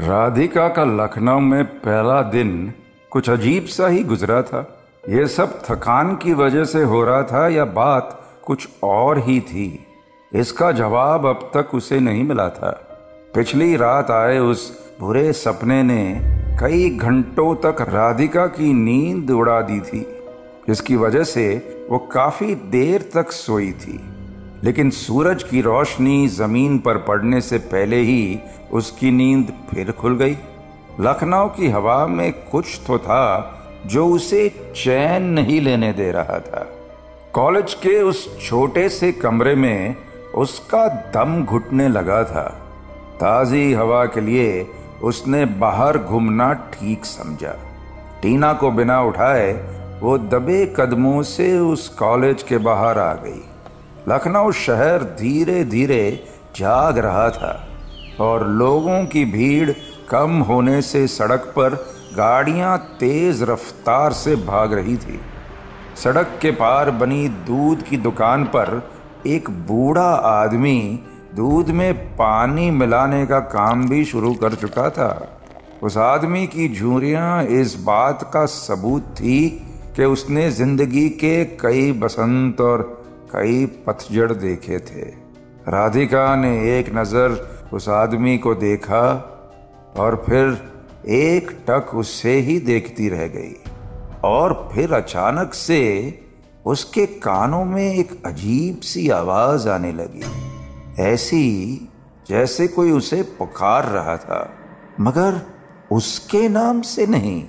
[0.00, 2.72] राधिका का लखनऊ में पहला दिन
[3.10, 7.48] कुछ अजीब सा ही गुजरा था। ये सब थकान की वजह से हो रहा था
[7.48, 9.86] या बात कुछ और ही थी?
[10.34, 12.70] इसका जवाब अब तक उसे नहीं मिला था।
[13.34, 16.20] पिछली रात आए उस बुरे सपने ने
[16.60, 20.00] कई घंटों तक राधिका की नींद उड़ा दी थी,
[20.68, 21.46] जिसकी वजह से
[21.90, 24.11] वो काफ़ी देर तक सोई थी।
[24.64, 28.38] लेकिन सूरज की रोशनी ज़मीन पर पड़ने से पहले ही
[28.72, 30.36] उसकी नींद फिर खुल गई।
[31.00, 36.66] लखनऊ की हवा में कुछ तो था जो उसे चैन नहीं लेने दे रहा था।
[37.32, 39.96] कॉलेज के उस छोटे से कमरे में
[40.34, 42.48] उसका दम घुटने लगा था।
[43.14, 44.66] ताजी हवा के लिए
[45.02, 47.54] उसने बाहर घूमना ठीक समझा।
[48.22, 49.52] टीना को बिना उठाए
[50.02, 53.42] वो दबे कदमों से उस कॉलेज के बाहर आ गई।
[54.08, 56.24] लखनऊ शहर धीरे धीरे
[56.56, 57.68] जाग रहा था
[58.20, 59.70] और लोगों की भीड़
[60.08, 61.74] कम होने से सड़क पर
[62.16, 65.20] गाड़ियाँ तेज रफ्तार से भाग रही थी।
[65.96, 68.90] सड़क के पार बनी दूध की दुकान पर
[69.26, 71.00] एक बूढ़ा आदमी
[71.34, 75.38] दूध में पानी मिलाने का काम भी शुरू कर चुका था।
[75.82, 79.48] उस आदमी की झूरियाँ इस बात का सबूत थी
[79.96, 83.01] कि उसने ज़िंदगी के कई बसंत और
[83.32, 85.02] कई पतझड़ देखे थे।
[85.68, 89.28] राधिका ने एक नज़र उस आदमी को देखा
[89.98, 90.72] और फिर
[91.08, 93.54] एक टक उससे ही देखती रह गई।
[94.24, 95.80] और फिर अचानक से
[96.66, 100.22] उसके कानों में एक अजीब सी आवाज़ आने लगी।
[101.02, 101.88] ऐसी
[102.28, 104.50] जैसे कोई उसे पुकार रहा था।
[105.00, 105.42] मगर
[105.92, 107.44] उसके नाम से नहीं,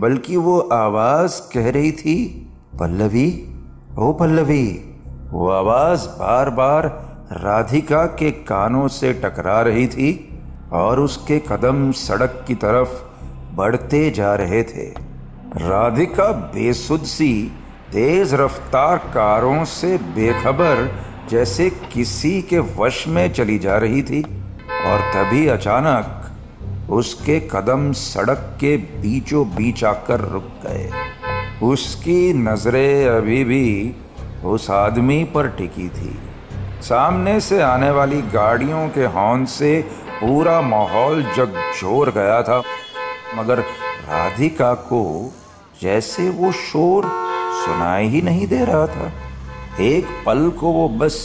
[0.00, 3.54] बल्कि वो आवाज़ कह रही थी, पल्लवी,
[3.98, 4.93] ओ पल्लवी।
[5.34, 6.86] वो आवाज़ बार बार
[7.32, 10.38] राधिका के कानों से टकरा रही थी
[10.72, 12.88] और उसके कदम सड़क की तरफ़
[13.56, 14.86] बढ़ते जा रहे थे।
[15.56, 17.52] राधिका बेसुध सी,
[17.92, 20.90] तेज रफ्तार कारों से बेखबर
[21.30, 24.22] जैसे किसी के वश में चली जा रही थी
[24.84, 30.90] और तभी अचानक उसके कदम सड़क के बीचों बीच आकर रुक गए।
[31.62, 33.94] उसकी नज़रें अभी भी
[34.44, 36.16] उस आदमी पर टिकी थी।
[36.82, 39.80] सामने से आने वाली गाड़ियों के हॉर्न से
[40.20, 42.62] पूरा माहौल जगजोर गया था,
[43.36, 45.32] मगर राधिका को
[45.82, 47.04] जैसे वो शोर
[47.64, 49.10] सुनाई ही नहीं दे रहा था।
[49.82, 51.16] एक पल को वो बस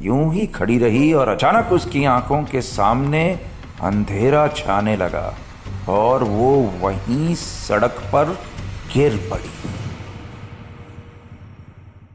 [0.00, 3.28] यूँ ही खड़ी रही और अचानक उसकी आँखों के सामने
[3.82, 5.34] अंधेरा छाने लगा
[5.88, 8.36] और वो वहीं सड़क पर
[8.94, 9.50] गिर पड़ी।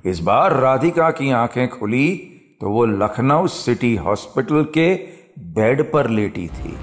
[0.06, 2.10] इस बार राधिका की आँखें खुली
[2.62, 4.96] तो वो लखनऊ सिटी हॉस्पिटल के
[5.40, 6.76] बेड पर लेटी थी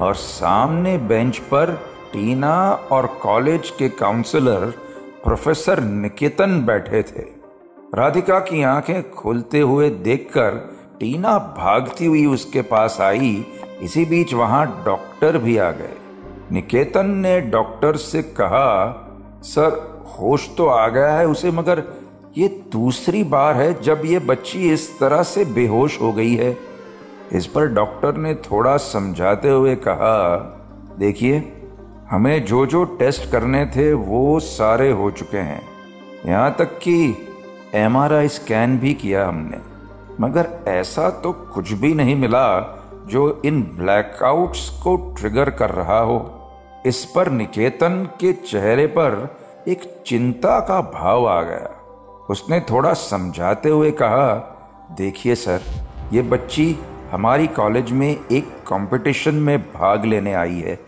[0.00, 1.72] और सामने बेंच पर
[2.12, 4.72] टीना और कॉलेज के काउंसलर
[5.24, 7.22] प्रोफेसर निकेतन बैठे थे।
[7.94, 10.50] राधिका की आँखें खुलते हुए देखकर
[11.00, 13.46] टीना भागती हुई उसके पास आई।
[13.82, 15.94] इसी बीच वहाँ डॉक्टर भी आ गए।
[16.52, 18.68] निकेतन ने डॉक्टर से कहा,
[19.42, 19.70] सर,
[20.20, 21.80] होश तो आ गया है उसे, मगर
[22.38, 26.56] ये दूसरी बार है जब ये बच्ची इस तरह से बेहोश हो गई है।
[27.32, 30.36] इस पर डॉक्टर ने थोड़ा समझाते हुए कहा,
[30.98, 31.52] देखिए,
[32.10, 35.62] हमें जो जो टेस्ट करने थे वो सारे हो चुके हैं।
[36.26, 37.16] यहाँ तक कि
[37.74, 39.58] एमआरआई स्कैन भी किया हमने।
[40.20, 42.46] मगर ऐसा तो कुछ भी नहीं मिला
[43.08, 46.18] जो इन ब्लैकआउट्स को ट्रिगर कर रहा हो।
[46.86, 49.36] इस पर निकेतन के चेहरे पर
[49.68, 51.75] एक चिंता का भाव आ गया।
[52.30, 54.34] उसने थोड़ा समझाते हुए कहा,
[54.98, 55.60] देखिए सर,
[56.12, 56.76] ये बच्ची
[57.10, 60.78] हमारी कॉलेज में एक कंपटीशन में भाग लेने आई है।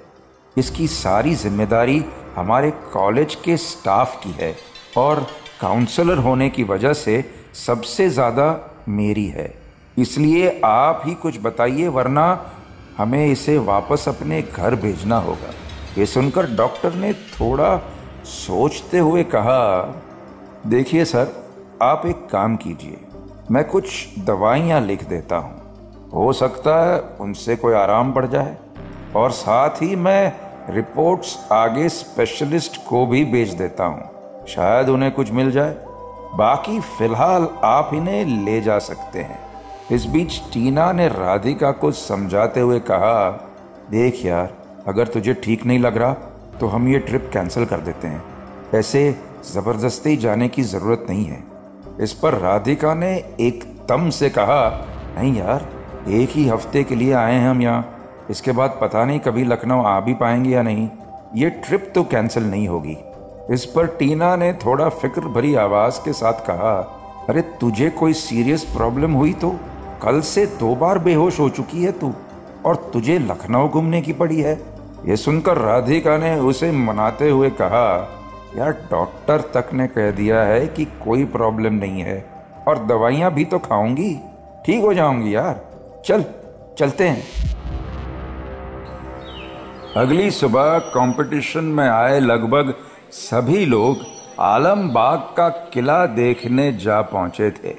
[0.56, 2.04] इसकी सारी ज़िम्मेदारी
[2.36, 4.54] हमारे कॉलेज के स्टाफ की है
[4.96, 5.26] और
[5.60, 7.24] काउंसलर होने की वजह से
[7.56, 8.48] सबसे ज़्यादा
[8.88, 9.52] मेरी है।
[9.98, 12.52] इसलिए आप ही कुछ बताइए, वरना
[12.98, 15.52] हमें इसे वापस अपने घर भेजना होगा।
[15.98, 17.76] ये सुनकर डॉक्टर ने थोड़ा
[18.24, 19.60] सोचते हुए कहा
[20.66, 21.28] देखिए सर,
[21.82, 23.00] आप एक काम कीजिए।
[23.50, 25.56] मैं कुछ दवाइयाँ लिख देता हूँ।
[26.14, 28.56] हो सकता है उनसे कोई आराम पड़ जाए।
[29.16, 30.32] और साथ ही मैं
[30.70, 34.10] रिपोर्ट्स आगे स्पेशलिस्ट को भी भेज देता हूँ।
[34.46, 35.76] शायद उन्हें कुछ मिल जाए।
[36.34, 39.40] बाकी फ़िलहाल आप इन्हें ले जा सकते हैं।
[39.92, 43.30] इस बीच टीना ने राधिका को समझाते हुए कहा,
[43.90, 44.54] देख यार,
[44.88, 46.12] अगर तुझे ठीक नहीं लग रहा
[46.60, 48.22] तो हम ये ट्रिप कैंसिल कर देते हैं।
[48.74, 51.44] ऐसे ज़बरदस्ती जाने की ज़रूरत नहीं है।
[52.00, 54.86] इस पर राधिका ने एकदम से कहा,
[55.18, 55.68] नहीं यार,
[56.08, 57.94] एक ही हफ़्ते के लिए आए हैं हम यहाँ।
[58.30, 60.88] इसके बाद पता नहीं कभी लखनऊ आ भी पाएँगे या नहीं।
[61.36, 62.96] ये ट्रिप तो कैंसिल नहीं होगी।
[63.50, 66.94] इस पर टीना ने थोड़ा फ़िक्र भरी आवाज़ के साथ कहा,
[67.28, 69.56] अरे, तुझे कोई सीरियस प्रॉब्लम हुई तो?
[70.02, 72.14] कल से दो बार बेहोश हो चुकी है तू,
[72.66, 74.62] और तुझे लखनऊ घूमने की पड़ी है।
[75.06, 78.14] ये सुनकर राधिका ने उसे मनाते हुए कहा
[78.56, 82.30] यार डॉक्टर तक ने कह दिया है कि कोई प्रॉब्लम नहीं है।
[82.68, 84.20] और दवाइयाँ भी तो खाऊँगी।
[84.66, 85.60] ठीक हो जाऊँगी यार।
[86.04, 86.24] चल,
[86.78, 87.22] चलते हैं।
[89.96, 92.74] अगली सुबह कंपटीशन में आए लगभग
[93.10, 93.96] सभी लोग
[94.40, 97.76] आलमबाग का किला देखने जा पहुँचे थे।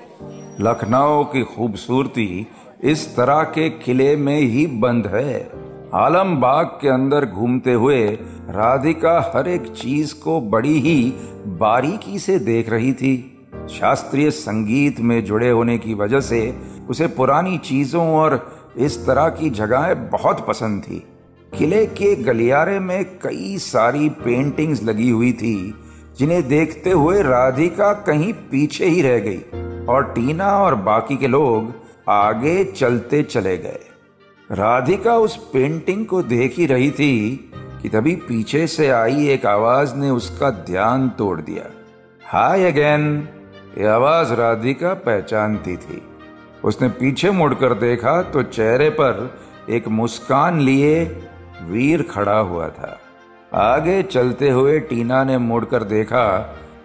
[0.60, 2.48] लखनऊ की खूबसूरती
[2.82, 8.06] इस तरह के किले में ही बंद है। आलमबाग के अंदर घूमते हुए
[8.50, 11.14] राधिका हर एक चीज़ को बड़ी ही
[11.48, 13.14] बारीकी से देख रही थी।
[13.70, 16.58] शास्त्रीय संगीत में जुड़े होने की वजह से
[16.90, 21.04] उसे पुरानी चीज़ों और इस तरह की जगहें बहुत पसंद थी।
[21.58, 25.76] किले के गलियारे में कई सारी पेंटिंग्स लगी हुई थी,
[26.20, 31.74] जिन्हें देखते हुए राधिका कहीं पीछे ही रह गई और टीना और बाकी के लोग
[32.10, 33.80] आगे चलते चले गए।
[34.52, 37.52] राधिका उस पेंटिंग को देख ही रही थी
[37.82, 41.64] कि तभी पीछे से आई एक आवाज़ ने उसका ध्यान तोड़ दिया।
[42.26, 43.30] हाय अगेन
[43.78, 46.02] ये आवाज़ राधिका पहचानती थी।
[46.64, 51.04] उसने पीछे मुड़कर देखा तो चेहरे पर एक मुस्कान लिए
[51.64, 53.00] वीर खड़ा हुआ था।
[53.54, 56.38] आगे चलते हुए टीना ने मुड़कर देखा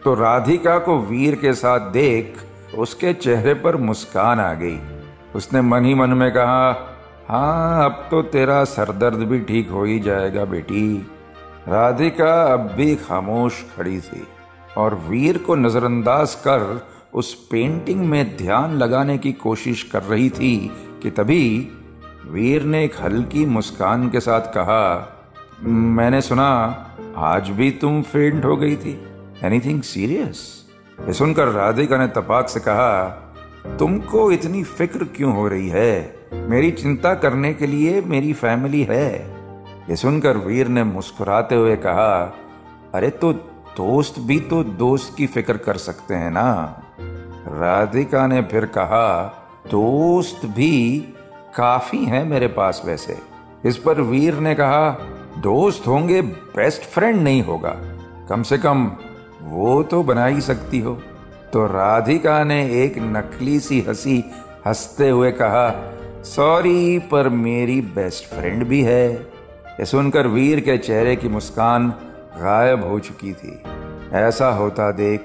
[0.04, 2.36] तो राधिका को वीर के साथ देख
[2.78, 4.78] उसके चेहरे पर मुस्कान आ गई।
[5.34, 6.90] उसने मन ही मन में कहा
[7.28, 10.96] हाँ अब तो तेरा सरदर्द भी ठीक हो ही जाएगा बेटी।
[11.68, 14.26] राधिका अब भी खामोश खड़ी थी
[14.76, 20.70] और वीर को नजरअंदाज कर उस पेंटिंग में ध्यान लगाने की कोशिश कर रही थी
[21.02, 21.68] कि तभी
[22.26, 24.84] वीर ने एक हल्की मुस्कान के साथ कहा,
[25.62, 26.50] मैंने सुना,
[27.16, 28.98] आज भी तुम फेंट हो गई थी।
[29.44, 30.42] एनीथिंग सीरियस
[31.06, 33.04] ये सुनकर राधिका ने तपाक से कहा,
[33.78, 36.23] तुमको इतनी फ़िक्र क्यों हो रही है?
[36.34, 39.34] मेरी चिंता करने के लिए मेरी फैमिली है।
[39.90, 42.34] ये सुनकर वीर ने मुस्कुराते हुए कहा,
[42.94, 43.32] अरे तो
[43.76, 46.80] दोस्त भी तो दोस्त की फ़िक्र कर सकते हैं ना?
[47.48, 49.26] राधिका ने फिर कहा,
[49.70, 50.98] दोस्त भी
[51.56, 53.18] काफ़ी हैं मेरे पास वैसे।
[53.64, 54.90] इस पर वीर ने कहा,
[55.38, 57.76] दोस्त होंगे बेस्ट फ्रेंड नहीं होगा।
[58.28, 58.92] कम से कम
[59.42, 60.98] वो तो बना ही सकती हो।
[61.52, 64.24] तो राधिका ने एक नकली सी हँसी,
[64.66, 65.90] हँसते हुए कहा
[66.24, 71.88] सॉरी, पर मेरी बेस्ट फ्रेंड भी है। ये सुनकर वीर के चेहरे की मुस्कान
[72.36, 73.62] गायब हो चुकी थी।
[74.12, 75.20] ऐसा होता देख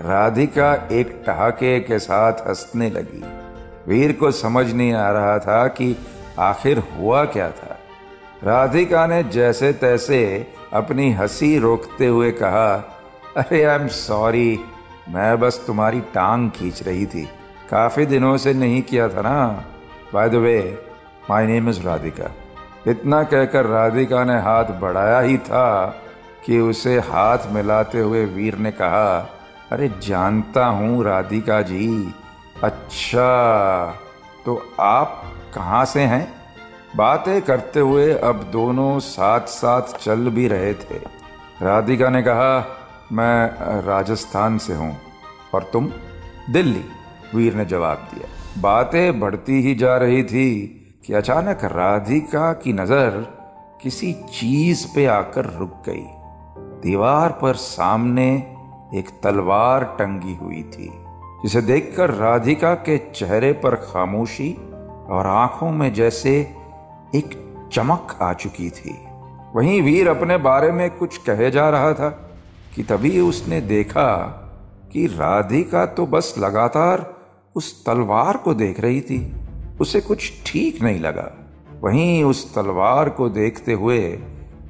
[0.00, 3.24] राधिका एक ठहाके के साथ हंसने लगी।
[3.88, 5.96] वीर को समझ नहीं आ रहा था कि
[6.38, 7.78] आखिर हुआ क्या था।
[8.44, 12.74] राधिका ने जैसे तैसे अपनी हँसी रोकते हुए कहा,
[13.36, 14.60] अरे आई एम सॉरी
[15.08, 17.28] मैं बस तुम्हारी टांग खींच रही थी।
[17.70, 19.64] काफ़ी दिनों से नहीं किया था ना?
[20.14, 20.86] By the way
[21.30, 22.30] my name is Radhika
[22.88, 25.86] इतना कहकर राधिका ने हाथ बढ़ाया ही था
[26.44, 29.18] कि उसे हाथ मिलाते हुए वीर ने कहा,
[29.72, 32.14] अरे, जानता हूँ राधिका जी।
[32.64, 33.98] अच्छा
[34.44, 35.22] तो आप
[35.54, 36.34] कहाँ से हैं?
[36.96, 40.98] बातें करते हुए अब दोनों साथ साथ चल भी रहे थे।
[41.62, 42.78] राधिका ने कहा,
[43.12, 43.46] मैं
[43.82, 44.96] राजस्थान से हूँ
[45.54, 45.92] और तुम
[46.50, 46.84] दिल्ली,
[47.34, 50.50] वीर ने जवाब दिया। बातें बढ़ती ही जा रही थी
[51.06, 53.10] कि अचानक राधिका की नज़र
[53.82, 56.04] किसी चीज़ पे आकर रुक गई।
[56.82, 58.26] दीवार पर सामने
[58.94, 60.90] एक तलवार टंगी हुई थी,
[61.42, 64.52] जिसे देखकर राधिका के चेहरे पर खामोशी
[65.08, 66.34] और आँखों में जैसे
[67.14, 67.36] एक
[67.72, 68.98] चमक आ चुकी थी।
[69.54, 72.08] वहीं वीर अपने बारे में कुछ कहे जा रहा था
[72.74, 74.10] कि तभी उसने देखा
[74.92, 77.17] कि राधिका तो बस लगातार
[77.58, 79.20] उस तलवार को देख रही थी।
[79.80, 81.30] उसे कुछ ठीक नहीं लगा।
[81.82, 83.98] वहीं उस तलवार को देखते हुए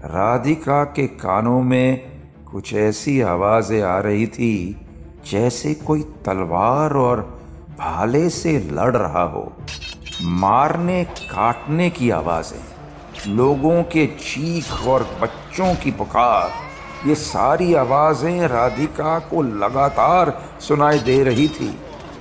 [0.04, 2.18] राधिका के कानों में
[2.52, 4.76] कुछ ऐसी आवाज़ें आ रही थी,
[5.30, 7.20] जैसे कोई तलवार और
[7.78, 9.52] भाले से लड़ रहा हो।
[10.22, 16.52] मारने, काटने की आवाज़ें, लोगों के चीख और बच्चों की पुकार,
[17.08, 21.74] ये सारी आवाज़ें राधिका को लगातार सुनाई दे रही थी।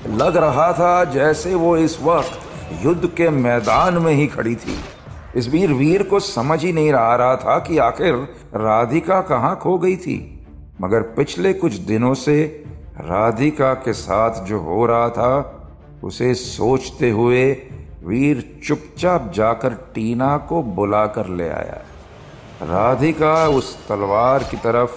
[0.06, 2.40] लग रहा था जैसे वो इस वक्त
[2.86, 4.80] युद्ध के मैदान में ही खड़ी थी।
[5.36, 8.14] इस वीर वीर को समझ ही नहीं रहा रहा था कि आखिर
[8.56, 10.48] राधिका कहाँ खो गई थी।
[10.82, 12.64] मगर पिछले कुछ दिनों से
[12.98, 15.54] राधिका के साथ जो हो रहा था,
[16.04, 17.54] उसे सोचते हुए
[18.04, 21.82] वीर चुपचाप जाकर टीना को बुलाकर ले आया।
[22.64, 24.92] राधिका उस तलवार की तरफ़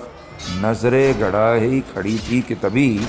[0.66, 3.00] नजरे गड़ा ही खड़ी थी कि तभी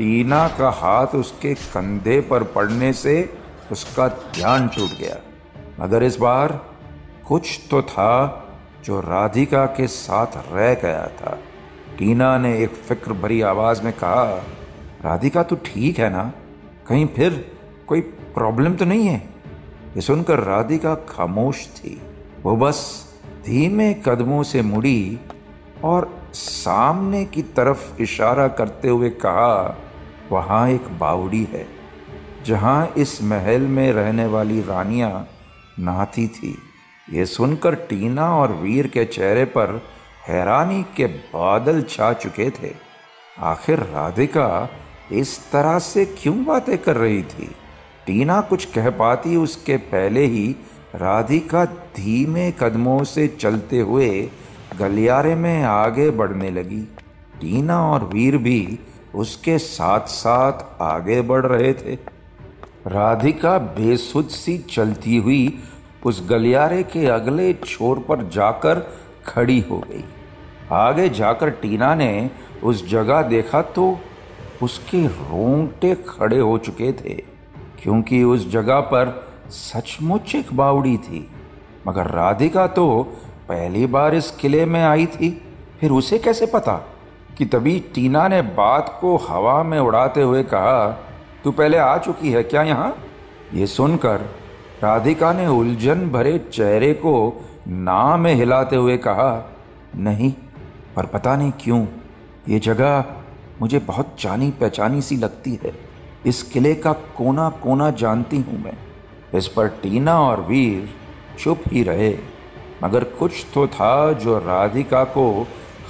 [0.00, 3.34] टीना का हाथ उसके कंधे पर पड़ने से
[3.72, 5.16] उसका ध्यान टूट गया।
[5.80, 6.66] मगर इस बार
[7.28, 8.44] कुछ तो था
[8.84, 11.38] जो राधिका के साथ रह गया था।
[11.98, 14.24] टीना ने एक फ़िक्र भरी आवाज़ में कहा,
[15.04, 16.32] राधिका, तू ठीक है ना?
[16.88, 19.18] कहीं फिर कोई प्रॉब्लम तो नहीं है?
[19.96, 22.02] ये सुनकर राधिका खामोश थी।
[22.42, 23.06] वो बस
[23.46, 25.20] धीमे कदमों से मुड़ी
[25.84, 29.86] और सामने की तरफ़ इशारा करते हुए कहा
[30.30, 31.66] वहाँ एक बावड़ी है,
[32.46, 35.28] जहाँ इस महल में रहने वाली रानियाँ
[35.78, 36.56] नहाती थी।
[37.08, 39.80] ये सुनकर टीना और वीर के चेहरे पर
[40.28, 42.72] हैरानी के बादल छा चुके थे।
[43.38, 44.68] आखिर राधिका
[45.12, 47.50] इस तरह से क्यों बातें कर रही थी?
[48.06, 50.48] टीना कुछ कह पाती उसके पहले ही
[50.94, 51.64] राधिका
[51.96, 54.08] धीमे कदमों से चलते हुए
[54.78, 56.80] गलियारे में आगे बढ़ने लगी।
[57.40, 58.78] टीना और वीर भी
[59.14, 61.94] उसके साथ साथ आगे बढ़ रहे थे।
[62.86, 65.58] राधिका बेसुध सी चलती हुई
[66.06, 68.80] उस गलियारे के अगले छोर पर जाकर
[69.26, 70.04] खड़ी हो गई।
[70.72, 72.30] आगे जाकर टीना ने
[72.62, 73.98] उस जगह देखा तो
[74.62, 77.14] उसके रोंगटे खड़े हो चुके थे,
[77.82, 79.12] क्योंकि उस जगह पर
[79.50, 81.26] सचमुच एक बावड़ी थी।
[81.88, 83.02] मगर राधिका तो
[83.48, 85.30] पहली बार इस किले में आई थी,
[85.80, 86.74] फिर उसे कैसे पता?
[87.40, 90.88] कि तभी टीना ने बात को हवा में उड़ाते हुए कहा,
[91.44, 92.96] तू पहले आ चुकी है क्या यहाँ?
[93.54, 94.20] ये सुनकर
[94.82, 99.52] राधिका ने उलझन भरे चेहरे को ना में हिलाते हुए कहा,
[99.96, 100.32] नहीं,
[100.96, 101.86] पर पता नहीं क्यों,
[102.48, 103.04] ये जगह
[103.60, 105.72] मुझे बहुत जानी पहचानी सी लगती है।
[106.26, 108.76] इस किले का कोना कोना जानती हूँ मैं।
[109.38, 110.88] इस पर टीना और वीर
[111.38, 112.18] चुप ही रहे।
[112.84, 115.46] मगर कुछ तो था जो राधिका को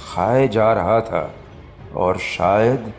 [0.07, 1.33] खाए जा रहा था।
[1.95, 2.93] और शायद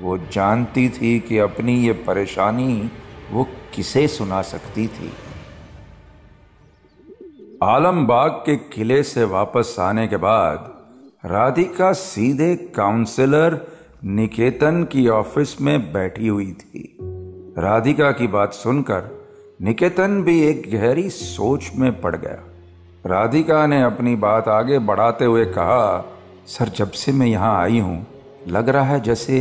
[0.00, 2.90] वो जानती थी कि अपनी ये परेशानी
[3.30, 5.12] वो किसे सुना सकती थी।
[7.62, 10.72] आलमबाग के किले से वापस आने के बाद
[11.24, 13.60] राधिका सीधे काउंसलर
[14.04, 16.98] निकेतन की ऑफ़िस में बैठी हुई थी।
[17.58, 19.26] राधिका की बात सुनकर
[19.62, 22.42] निकेतन भी एक गहरी सोच में पड़ गया।
[23.06, 26.14] राधिका ने अपनी बात आगे बढ़ाते हुए कहा,
[26.46, 28.06] सर, जब से मैं यहाँ आई हूँ
[28.48, 29.40] लग रहा है जैसे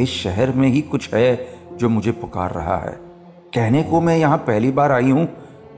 [0.00, 2.92] इस शहर में ही कुछ है जो मुझे पुकार रहा है।
[3.54, 5.24] कहने को मैं यहाँ पहली बार आई हूँ,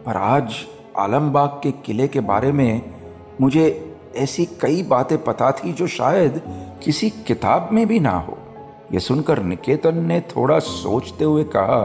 [0.07, 0.55] पर आज
[0.99, 2.83] आलमबाग के किले के बारे में
[3.41, 6.41] मुझे ऐसी कई बातें पता थी जो शायद
[6.85, 8.39] किसी किताब में भी ना हो।
[8.93, 11.81] यह सुनकर निकेतन ने थोड़ा सोचते हुए कहा,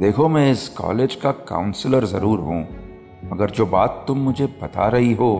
[0.00, 2.62] देखो, मैं इस कॉलेज का काउंसलर ज़रूर हूँ,
[3.32, 5.32] मगर जो बात तुम मुझे बता रही हो,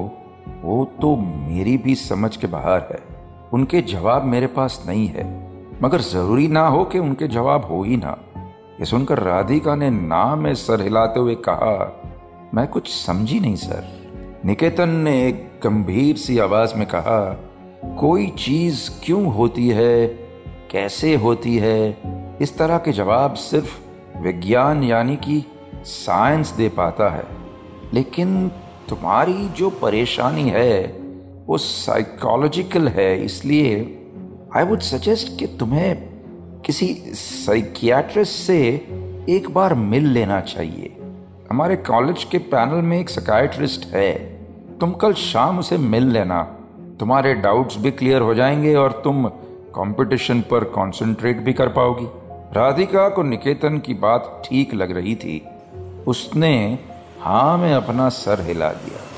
[0.63, 3.14] वो तो मेरी भी समझ के बाहर है।
[3.53, 5.51] उनके जवाब मेरे पास नहीं है।
[5.83, 8.19] मगर ज़रूरी ना हो कि उनके जवाब हो ही ना।
[8.81, 12.01] ये सुनकर राधिका ने ना में सर हिलाते हुए कहा,
[12.55, 14.05] मैं कुछ समझी नहीं, सर।
[14.45, 17.51] निकेतन ने एक गंभीर सी आवाज़ में कहा,
[17.99, 20.07] कोई चीज़ क्यों होती है?
[20.71, 21.99] कैसे होती है?
[22.41, 23.81] इस तरह के जवाब सिर्फ़
[24.19, 25.45] विज्ञान यानी कि
[25.85, 27.25] साइंस दे पाता है।
[27.95, 28.49] लेकिन
[28.89, 31.04] तुम्हारी जो परेशानी है
[31.47, 34.01] वो साइकोलॉजिकल है, इसलिए
[34.57, 35.97] आई वुड सजेस्ट कि तुम्हें
[36.67, 38.59] किसी साइकियाट्रिस्ट से
[39.29, 40.97] एक बार मिल लेना चाहिए।
[41.51, 44.13] हमारे कॉलेज के पैनल में एक साइकाइट्रिस्ट है।
[44.81, 46.43] तुम कल शाम उसे मिल लेना।
[47.01, 49.29] तुम्हारे डाउट्स भी क्लियर हो जाएँगे और तुम
[49.75, 52.07] कंपटीशन पर कंसंट्रेट भी कर पाओगी।
[52.57, 55.47] राधिका को निकेतन की बात ठीक लग रही थी।
[56.07, 56.79] उसने
[57.21, 59.14] हाँ में अपना सर हिला दिया।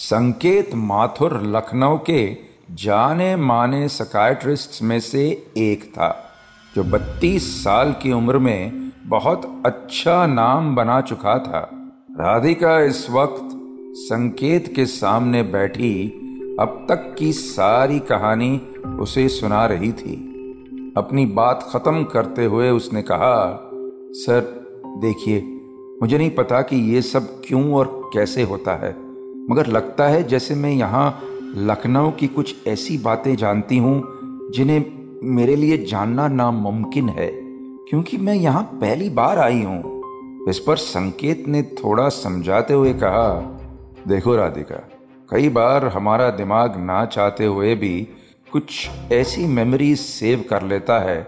[0.00, 2.36] संकेत माथुर लखनऊ के
[2.70, 6.32] जाने माने सकाइट्रिस्ट में से एक था,
[6.74, 11.70] जो 32 साल की उम्र में बहुत अच्छा नाम बना चुका था।
[12.20, 13.48] राधिका इस वक्त
[13.94, 16.08] संकेत के सामने बैठी,
[16.60, 18.56] अब तक की सारी कहानी
[19.00, 20.14] उसे सुना रही थी।
[20.96, 23.70] अपनी बात खत्म करते हुए उसने कहा,
[24.12, 24.40] सर,
[24.86, 25.40] देखिए,
[26.02, 29.07] मुझे नहीं पता कि ये सब क्यों और कैसे होता है।
[29.50, 31.20] मगर लगता है जैसे मैं यहाँ
[31.56, 34.02] लखनऊ की कुछ ऐसी बातें जानती हूँ,
[34.54, 34.84] जिन्हें
[35.26, 37.30] मेरे लिए जानना नामुमकिन है,
[37.90, 43.30] क्योंकि मैं यहाँ पहली बार आई हूँ। इस पर संकेत ने थोड़ा समझाते हुए कहा,
[44.08, 44.76] देखो राधिका,
[45.30, 48.08] कई बार हमारा दिमाग ना चाहते हुए भी
[48.52, 51.26] कुछ ऐसी मेमोरीज सेव कर लेता है,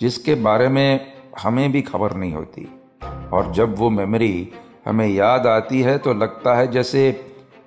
[0.00, 2.68] जिसके बारे में हमें भी खबर नहीं होती।
[3.32, 4.48] और जब वो मेमोरी
[4.86, 7.10] हमें याद आती है तो लगता है जैसे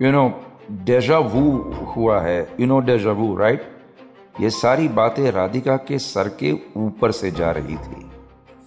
[0.01, 0.41] यू नो
[0.72, 3.72] डेजा वू हुआ है you know deja vu right
[4.41, 8.12] ये सारी बातें राधिका के सर के ऊपर से जा रही थी।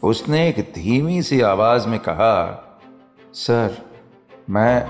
[0.03, 2.35] उसने एक धीमी सी आवाज़ में कहा,
[3.35, 3.77] सर,
[4.51, 4.87] मैं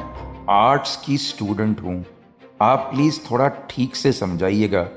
[0.51, 2.05] आर्ट्स की स्टूडेंट हूँ।
[2.63, 4.89] आप प्लीज़ थोड़ा ठीक से समझाइएगा।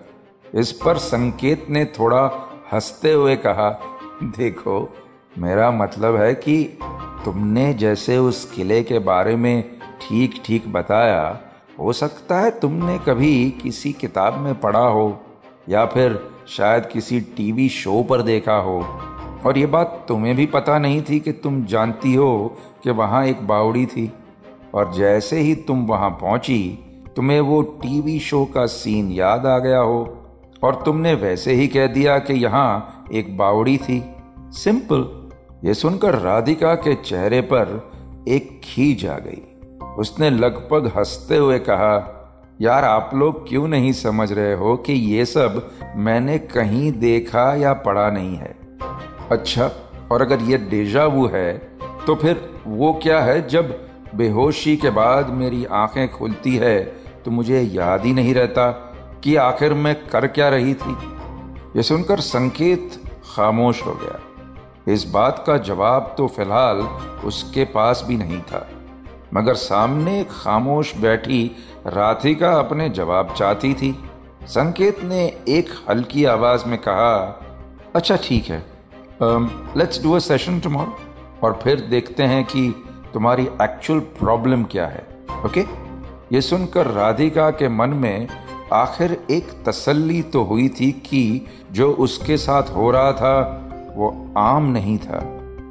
[0.55, 3.69] इस पर संकेत ने थोड़ा हँसते हुए कहा,
[4.23, 4.95] देखो,
[5.37, 6.77] मेरा मतलब है कि
[7.25, 9.74] तुमने जैसे उस किले के बारे में
[10.09, 11.39] ठीक ठीक बताया,
[11.79, 15.21] हो सकता है तुमने कभी किसी किताब में पढ़ा हो,
[15.69, 18.85] या फिर शायद किसी टीवी शो पर देखा हो।
[19.45, 23.47] और ये बात तुम्हें भी पता नहीं थी कि तुम जानती हो कि वहाँ एक
[23.47, 24.13] बावड़ी थी।
[24.73, 26.79] और जैसे ही तुम वहाँ पहुँची,
[27.15, 30.17] तुम्हें वो टीवी शो का सीन याद आ गया हो।
[30.63, 34.03] और तुमने वैसे ही कह दिया कि यहाँ एक बावड़ी थी।
[34.39, 35.29] सिंपल।
[35.67, 37.91] ये सुनकर राधिका के चेहरे पर
[38.27, 39.41] एक खींच आ गई।
[39.97, 42.11] उसने लगभग हँसते हुए कहा,
[42.61, 47.73] यार, आप लोग क्यों नहीं समझ रहे हो कि ये सब मैंने कहीं देखा या
[47.73, 48.55] पढ़ा नहीं है?
[49.31, 49.71] अच्छा
[50.11, 51.57] और अगर ये डेजा वो है
[52.07, 56.83] तो फिर वो क्या है जब बेहोशी के बाद मेरी आँखें खुलती है
[57.25, 58.71] तो मुझे याद ही नहीं रहता
[59.23, 60.97] कि आखिर मैं कर क्या रही थी?
[61.75, 63.01] ये सुनकर संकेत
[63.35, 64.19] खामोश हो गया।
[64.93, 66.77] इस बात का जवाब तो फ़िलहाल
[67.25, 68.67] उसके पास भी नहीं था।
[69.35, 71.51] मगर सामने खामोश बैठी
[71.87, 73.95] राधिका अपने जवाब चाहती थी
[74.47, 77.41] संकेत ने एक हल्की आवाज़ में कहा
[77.95, 78.63] अच्छा ठीक है
[79.77, 80.97] let's do a session tomorrow
[81.43, 82.69] और फिर देखते हैं कि
[83.13, 85.07] तुम्हारी एक्चुअल प्रॉब्लम क्या है
[85.45, 85.65] ओके?
[86.33, 88.27] ये सुनकर राधिका के मन में
[88.73, 93.61] आखिर एक तसल्ली तो हुई थी कि जो उसके साथ हो रहा था
[93.95, 95.19] वो आम नहीं था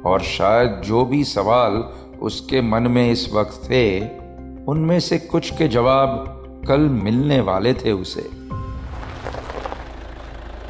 [0.05, 1.73] और शायद जो भी सवाल
[2.25, 3.85] उसके मन में इस वक्त थे,
[4.65, 8.29] उनमें से कुछ के जवाब कल मिलने वाले थे उसे।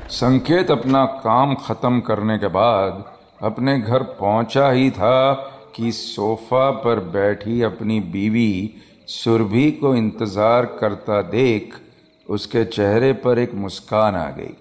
[0.10, 3.04] संकेत अपना काम खत्म करने के बाद
[3.44, 5.34] अपने घर पहुँचा ही था
[5.76, 8.76] कि सोफा पर बैठी अपनी बीवी
[9.08, 11.74] सुरभि को इंतज़ार करता देख
[12.30, 14.54] उसके चेहरे पर एक मुस्कान आ गई।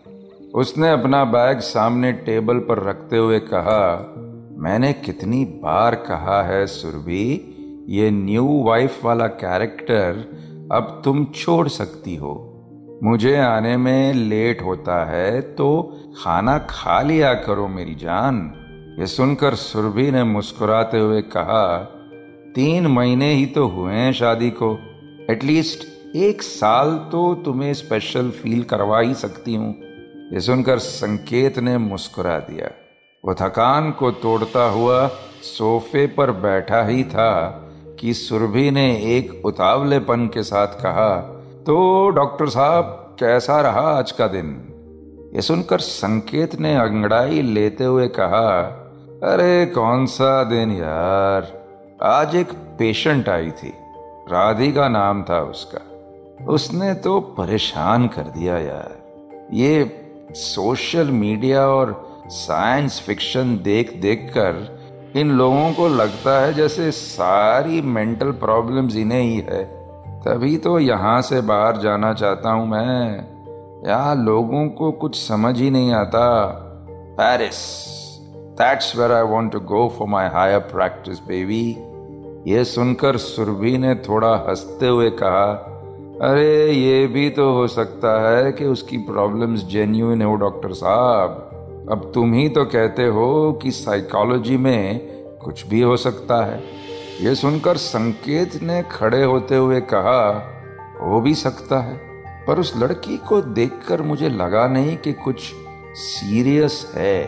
[0.55, 3.85] उसने अपना बैग सामने टेबल पर रखते हुए कहा
[4.57, 10.19] मैंने कितनी बार कहा है, सुरभि, ये न्यू वाइफ वाला कैरेक्टर
[10.73, 12.51] अब तुम छोड़ सकती हो।
[13.03, 15.67] मुझे आने में लेट होता है तो
[16.17, 18.37] खाना खा लिया करो मेरी जान।
[18.99, 21.77] ये सुनकर सुरभि ने मुस्कुराते हुए कहा,
[22.55, 24.73] तीन महीने ही तो हुए हैं शादी को।
[25.31, 25.87] एटलीस्ट
[26.17, 29.75] एक साल तो तुम्हें स्पेशल फील करवा ही सकती हूँ।
[30.33, 32.71] ये सुनकर संकेत ने मुस्कुरा दिया।
[33.25, 35.09] वो थकान को तोड़ता हुआ
[35.43, 37.61] सोफे पर बैठा ही था
[38.01, 41.17] कि सुरभि ने एक उतावलेपन के साथ कहा
[41.67, 44.71] तो डॉक्टर साहब, कैसा रहा आज का दिन?
[45.35, 48.61] ये सुनकर संकेत ने अंगड़ाई लेते हुए कहा,
[49.33, 51.65] अरे, कौन सा दिन यार?
[52.03, 53.73] आज एक पेशेंट आई थी,
[54.33, 55.81] राधिका नाम था उसका।
[56.47, 58.97] उसने तो परेशान कर दिया यार।
[59.53, 60.01] ये
[60.33, 64.85] सोशल मीडिया और साइंस फिक्शन देख देख कर
[65.17, 69.65] इन लोगों को लगता है जैसे सारी मेंटल प्रॉब्लम्स इन्हें ही है।
[70.21, 73.27] तभी तो यहाँ से बाहर जाना चाहता हूँ मैं।
[73.87, 76.47] यहाँ लोगों को कुछ समझ ही नहीं आता।
[76.91, 77.57] Paris
[78.53, 81.77] that's where I want to go for my higher practice baby
[82.53, 85.71] ये सुनकर सुरभि ने थोड़ा हँसते हुए कहा,
[86.23, 91.51] अरे, ये भी तो हो सकता है कि उसकी प्रॉब्लम्स जेन्यून हो डॉक्टर साहब।
[91.91, 94.99] अब तुम ही तो कहते हो कि साइकोलॉजी में
[95.45, 96.63] कुछ भी हो सकता है।
[97.21, 100.51] ये सुनकर संकेत ने खड़े होते हुए कहा,
[101.03, 102.01] हो भी सकता है।
[102.47, 105.53] पर उस लड़की को देखकर मुझे लगा नहीं कि कुछ
[105.95, 107.25] सीरियस है।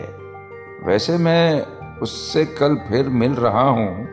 [0.83, 1.65] वैसे मैं
[1.97, 4.05] उससे कल फिर मिल रहा हूँ।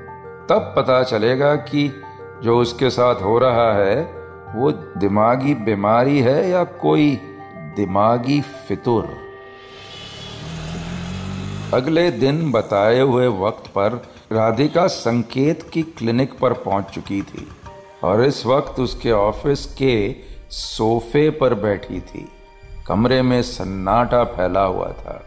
[0.48, 2.02] तब पता चलेगा कि
[2.42, 4.14] जो उसके साथ हो रहा है,
[4.56, 7.20] वो दिमागी बीमारी है या कोई
[7.76, 9.23] दिमागी फितुर।
[11.74, 17.46] अगले दिन बताए हुए वक्त पर राधिका संकेत की क्लिनिक पर पहुँच चुकी थी
[18.04, 19.94] और इस वक्त उसके ऑफ़िस के
[20.50, 22.28] सोफे पर बैठी थी।
[22.86, 25.24] कमरे में सन्नाटा फैला हुआ था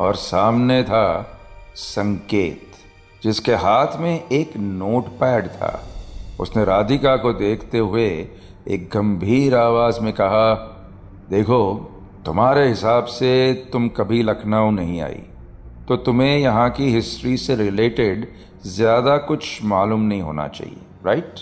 [0.00, 1.38] और सामने था
[1.74, 2.72] संकेत,
[3.22, 5.88] जिसके हाथ में एक नोट पैड था।
[6.40, 8.08] उसने राधिका को देखते हुए
[8.68, 10.54] एक गंभीर आवाज़ में कहा,
[11.30, 11.74] देखो,
[12.26, 15.22] तुम्हारे हिसाब से तुम कभी लखनऊ नहीं आई।
[15.88, 18.26] तो तुम्हें यहाँ की हिस्ट्री से रिलेटेड
[18.66, 21.40] ज़्यादा कुछ मालूम नहीं होना चाहिए राइट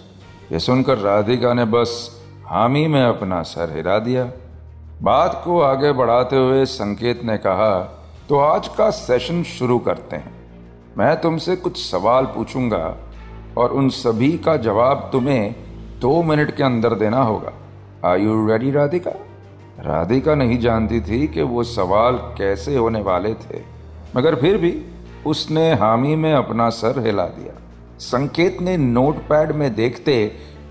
[0.52, 1.94] ये सुनकर राधिका ने बस
[2.46, 4.24] हामी में अपना सर हिला दिया।
[5.02, 7.72] बात को आगे बढ़ाते हुए संकेत ने कहा
[8.28, 10.32] तो आज का सेशन शुरू करते हैं।
[10.98, 12.96] मैं तुमसे कुछ सवाल पूछूँगा
[13.58, 15.54] और उन सभी का जवाब तुम्हें
[16.00, 17.52] दो मिनट के अंदर देना होगा।
[18.04, 19.10] Are you ready Radhika?
[19.80, 23.62] Radhika नहीं जानती थी कि वो सवाल कैसे होने वाले थे।
[24.16, 24.84] मगर फिर भी
[25.26, 27.60] उसने हामी में अपना सर हिला दिया।
[27.98, 30.26] संकेत ने नोटपैड में देखते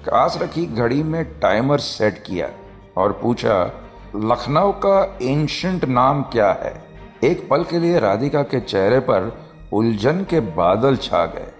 [0.05, 2.49] कास रखी घड़ी में टाइमर सेट किया
[2.97, 3.71] और पूछा,
[4.15, 6.83] लखनऊ का एंशंट नाम क्या है?
[7.23, 9.39] एक पल के लिए राधिका के चेहरे पर
[9.73, 11.51] उलझन के बादल छा गए।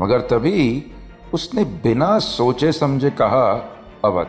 [0.00, 0.92] मगर तभी
[1.34, 4.26] उसने बिना सोचे समझे कहा, अवध।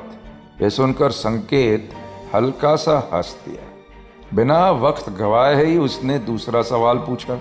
[0.62, 1.90] यह सुनकर संकेत
[2.36, 3.71] हल्का सा हंस दिया।
[4.34, 7.40] बिना वक्त गवाए ही उसने दूसरा सवाल पूछा,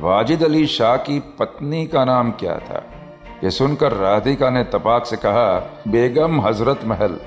[0.00, 2.82] वाजिद अली शाह की पत्नी का नाम क्या था?
[3.44, 7.18] यह सुनकर राधिका ने तपाक से कहा, बेगम हज़रत महल।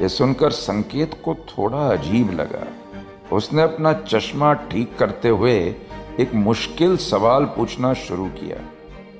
[0.00, 2.66] यह सुनकर संकेत को थोड़ा अजीब लगा।
[3.36, 5.56] उसने अपना चश्मा ठीक करते हुए
[6.20, 8.60] एक मुश्किल सवाल पूछना शुरू किया,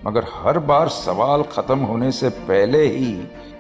[0.07, 3.13] मगर हर बार सवाल खत्म होने से पहले ही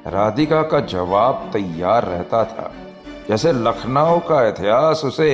[0.06, 2.72] राधिका का जवाब तैयार रहता था।
[3.28, 5.32] जैसे लखनऊ का इतिहास, उसे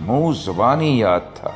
[0.00, 1.54] मुँह जुबानी याद था।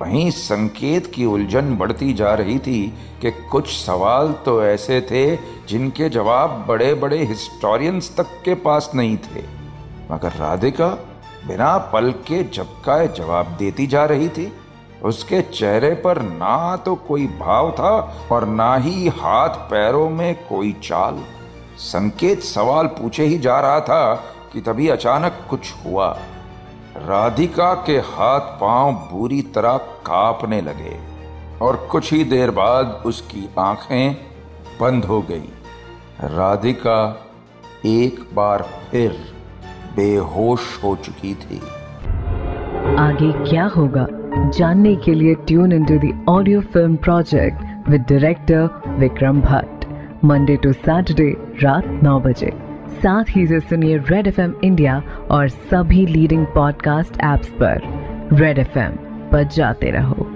[0.00, 2.82] वहीं संकेत की उलझन बढ़ती जा रही थी
[3.22, 5.36] कि कुछ सवाल तो ऐसे थे
[5.68, 9.44] जिनके जवाब बड़े बड़े हिस्टोरियंस तक के पास नहीं थे।
[10.10, 10.88] मगर राधिका
[11.46, 14.52] बिना पल के झपकाए जवाब देती जा रही थी।
[15.04, 17.90] उसके चेहरे पर ना तो कोई भाव था
[18.32, 21.22] और ना ही हाथ पैरों में कोई चाल।
[21.78, 26.16] संकेत सवाल पूछे ही जा रहा था कि तभी अचानक कुछ हुआ।
[26.96, 30.96] राधिका के हाथ पाँव बुरी तरह कांपने लगे
[31.62, 34.14] और कुछ ही देर बाद उसकी आँखें
[34.80, 35.48] बंद हो गई।
[36.24, 37.26] राधिका
[37.86, 39.10] एक बार फिर
[39.96, 41.60] बेहोश हो चुकी थी।
[42.98, 44.06] आगे क्या होगा?
[44.50, 49.84] जानने के लिए tune in to audio film project with director Vikram Bhatt
[50.24, 51.30] Monday to Saturday
[51.62, 57.48] रात नौ बजे। साथ ही से सुनिए रेड एफएम इंडिया और सभी लीडिंग पॉडकास्ट एप्स
[57.48, 57.80] पर।
[58.32, 58.92] रेड एफ़एम
[59.32, 60.35] पर जाते रहो।